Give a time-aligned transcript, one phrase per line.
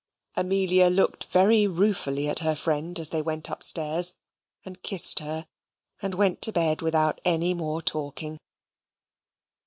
[0.35, 4.15] Amelia looked very ruefully at her friend, as they went up stairs,
[4.65, 5.45] and kissed her,
[6.01, 8.39] and went to bed without any more talking.